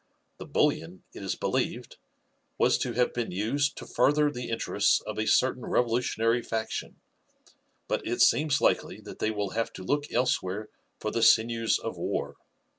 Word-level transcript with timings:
The 0.39 0.47
bullion, 0.47 1.03
it 1.13 1.21
is 1.21 1.35
believed, 1.35 1.97
was 2.57 2.79
to 2.79 2.93
have 2.93 3.13
been 3.13 3.31
used 3.31 3.77
to 3.77 3.85
further 3.85 4.31
the 4.31 4.49
interests 4.49 4.99
of 5.01 5.19
a 5.19 5.27
certain 5.27 5.63
revolutionary 5.63 6.41
faction, 6.41 6.99
but 7.87 8.03
it 8.03 8.19
seems 8.19 8.61
likely 8.61 8.99
that 9.01 9.19
they 9.19 9.29
will 9.29 9.51
have 9.51 9.71
to 9.73 9.83
look 9.83 10.11
elsewhere 10.11 10.69
for 10.99 11.11
the 11.11 11.21
sinews 11.21 11.77
of 11.77 11.99
war. 11.99 12.37